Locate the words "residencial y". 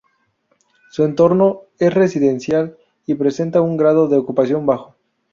1.93-3.13